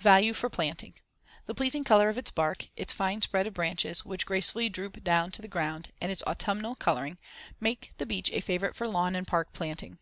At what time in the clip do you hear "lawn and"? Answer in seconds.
8.86-9.26